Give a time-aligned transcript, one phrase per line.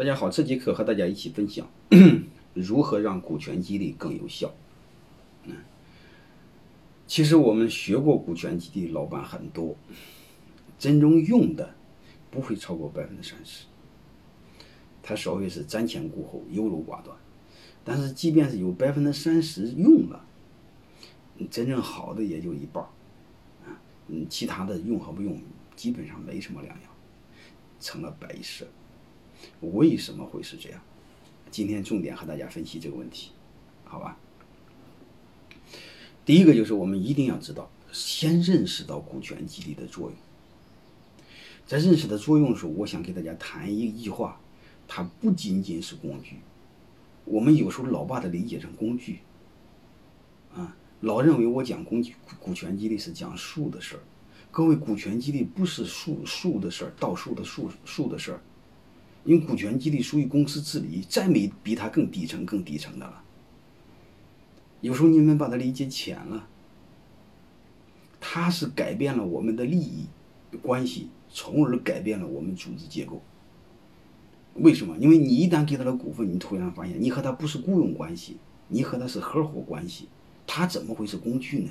[0.00, 1.68] 大家好，这节课和大家一起分享
[2.54, 4.50] 如何让股权激励更有效。
[5.44, 5.54] 嗯，
[7.06, 9.76] 其实我们学过股权激励，老板很多，
[10.78, 11.74] 真正用的
[12.30, 13.66] 不会超过百分之三十，
[15.02, 17.14] 他稍微是瞻前顾后、优柔寡断。
[17.84, 20.24] 但是，即便是有百分之三十用了，
[21.50, 22.82] 真正好的也就一半，
[24.08, 25.38] 嗯，其他的用和不用
[25.76, 26.90] 基本上没什么两样，
[27.78, 28.66] 成了摆设。
[29.60, 30.80] 为什么会是这样？
[31.50, 33.32] 今天重点和大家分析这个问题，
[33.84, 34.16] 好吧？
[36.24, 40.16] 第一个就是我们一定要知道，先认识到股权激励的作用。
[41.66, 44.40] 在认识的作用的时候，我想给大家谈一句话：
[44.86, 46.36] 它不仅仅是工具。
[47.24, 49.18] 我们有时候老把它理解成工具，
[50.54, 54.00] 啊，老认为我讲工具股权激励是讲数的事儿。
[54.52, 58.42] 各位，股权激励不是数数的事儿，倒数的数数的事儿。
[59.24, 63.22] 因为股权激励属于公司治理，再没比它更底层、更底层的了。
[64.80, 66.48] 有时候你们把它理解浅了，
[68.18, 70.06] 它是改变了我们的利益
[70.62, 73.20] 关系，从而改变了我们组织结构。
[74.54, 74.96] 为什么？
[74.98, 80.08] 因为你一旦给他了股份，你突然发现你和他不是雇佣关系，你和他是合伙关系，
[80.46, 81.70] 他怎么会是工具呢？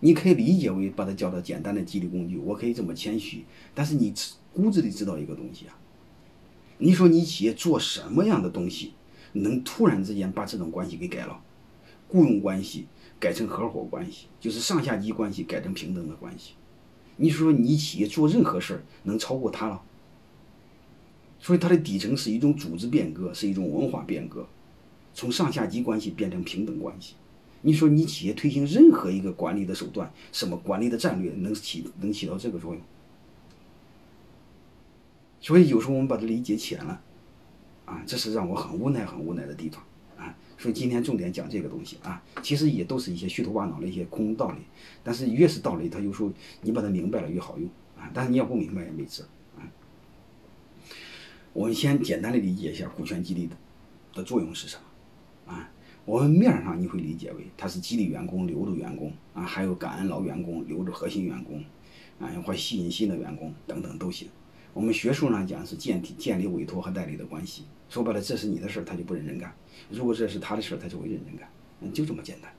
[0.00, 4.12] 你可以理解为把它叫做简单的激励工具，我可以这么谦虚，但是你
[4.52, 5.78] 骨子里知道一个东西啊。
[6.78, 8.92] 你说你企业做什么样的东西，
[9.32, 11.40] 能突然之间把这种关系给改了？
[12.08, 12.86] 雇佣关系
[13.18, 16.52] 改成合伙关系，就是上下级关系改成平等的关系。
[17.16, 19.82] 你说你企业做任何事儿能超过他了？
[21.38, 24.46] 所以它的底层是一种组织变革，是一种文化变革，
[25.14, 27.14] 从上下级关系变成平等关系。
[27.62, 32.82] 你说你企业推行任何一个管理的手段，什么管理的战略能起能起到这个作用？
[35.46, 37.00] 所以有时候我们把它理解浅了，
[37.84, 39.80] 啊，这是让我很无奈、很无奈的地方
[40.18, 40.36] 啊。
[40.58, 44.58] 所以今天重点讲这个东西啊，其实也都是一些虚头巴脑的一些空道理。
[45.04, 46.32] 但是越是道理，它有时候
[46.62, 48.10] 你把它明白了越好用啊。
[48.12, 49.22] 但是你要不明白也没辙
[49.56, 49.62] 啊。
[51.52, 53.56] 我们先简单的理解一下股权激励的
[54.14, 55.70] 的作用是什么啊？
[56.04, 61.64] 我们面上你会理解为它是激励员工、留住员工啊，还有感恩老员工、留住核心员工
[62.18, 64.28] 啊，或吸引新的员工等等都行。
[64.76, 69.48] 我们学术上讲是建立建立委托和代理的关系，说白了，这是你的事儿，他就不认真干；
[69.88, 71.48] 如果这是他的事儿，他就会认真干，
[71.80, 72.52] 嗯，就这么简单，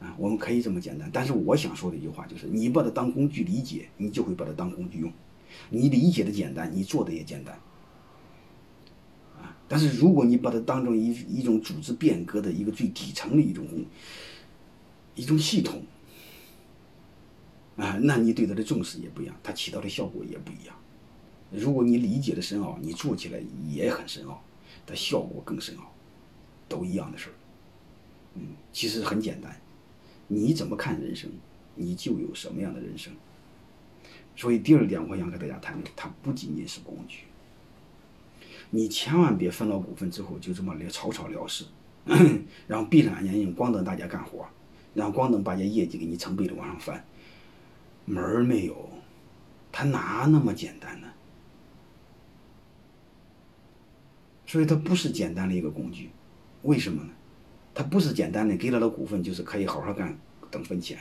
[0.00, 1.08] 啊，我们可以这么简单。
[1.12, 5.12] 但是我想说的一句话就是，你把它当工具理解，你就会把它当工具用。
[5.70, 7.54] 你理解的简单，你做的也简单，
[9.38, 13.64] 啊，但是如果你把它当成一一种组织变革的一个最底层的一种
[15.14, 15.84] 一种系统，
[17.76, 20.74] 啊，那你对它的重视也不一样，它起到的效果也不一样。
[21.52, 24.42] 如果你理解的深奥，你做起来也很深奥，
[24.86, 25.92] 它效果更深奥，
[26.68, 27.34] 都一样的事儿。
[28.34, 28.42] 嗯，
[28.72, 29.54] 其实很简单，
[30.28, 31.30] 你怎么看人生，
[31.74, 33.12] 你就有什么样的人生。
[34.34, 37.24] 所以第二点，我想跟大家谈的，它不仅仅是工具。
[38.70, 41.66] 你千万别分了股份之后就这么了草草了事，
[42.66, 44.46] 然后闭上眼睛光等大家干活，
[44.94, 47.04] 然后光等把这业绩给你成倍的往上翻，
[48.06, 48.88] 门儿没有，
[49.70, 51.08] 它哪那么简单呢？
[54.52, 56.10] 所以它不是简单的一个工具，
[56.60, 57.08] 为什么呢？
[57.72, 60.14] 它不是简单的给了了股份就是可以好好干
[60.50, 60.98] 等分钱，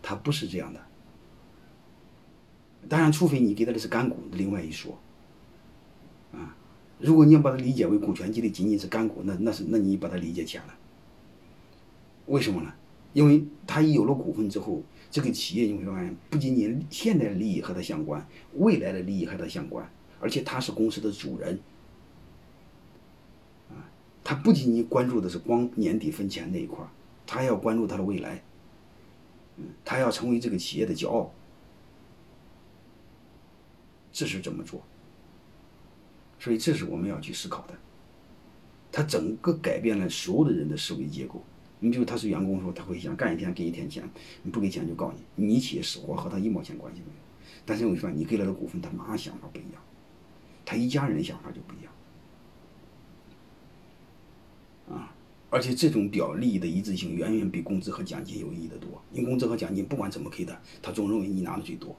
[0.00, 0.80] 它不是这样的。
[2.88, 4.98] 当然，除非你给他的是干股，另外一说。
[6.32, 6.56] 啊，
[6.98, 10.74] 如果你要把它理解为股权激励仅仅是干股，那那是那你把它理解浅了。
[12.24, 12.72] 为什么呢？
[13.12, 19.86] 因为他一有了股份之后，这个企业你会发现，不仅仅现在的利益和他相关，未来的利益和他相关，
[20.20, 21.60] 而且他是公司的主人。
[24.24, 26.82] 他不仅仅关注的是光年底分钱那一块，
[27.26, 28.42] 他要关注他的未来。
[29.56, 31.30] 嗯，他要成为这个企业的骄傲，
[34.10, 34.82] 这是怎么做？
[36.40, 37.74] 所以这是我们要去思考的。
[38.90, 41.42] 他整个改变了所有的人的思维结构。
[41.80, 44.08] 你比如他是员工的时候，他会想干一天给一天钱，
[44.42, 47.20] 你不给钱就告你，你企业死活和他一毛钱关系没有。
[47.66, 49.82] 但是我说你给了他股份，他马上想法不一样，
[50.64, 51.92] 他一家人想法就不一样。
[54.90, 55.14] 啊，
[55.54, 59.00] 而且这种表利益的一致性远远比工资和奖金有意义的多。
[59.12, 61.94] 因为工资和奖金不管怎么给的，他总认为你拿的最多。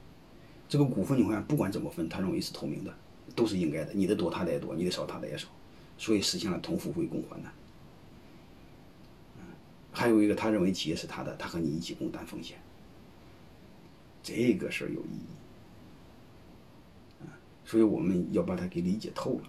[0.68, 2.94] 这个股份你看，不管怎么分，他认为是透明的，
[3.34, 3.94] 都是应该的。
[3.94, 5.48] 你的多他的也多，你的少他的也少，
[5.98, 7.54] 所以实现了同富贵共患难。
[9.94, 12.58] 还有一个，他认为企业是他的，他和你一起共担风险。
[14.22, 15.30] 这个事儿有意义。
[17.64, 19.44] 所以我们要把它给理解透了。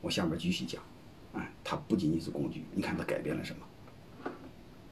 [0.00, 0.82] 我下边继续讲，
[1.34, 3.67] 哎，它不仅仅是工具，你看它改变了什么？